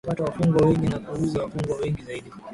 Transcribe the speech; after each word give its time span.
kupata 0.05 0.23
wafungwa 0.23 0.67
wengi 0.67 0.87
na 0.87 0.99
kuuza 0.99 1.41
wafungwa 1.43 1.77
wengi 1.77 2.01
zaidi 2.01 2.31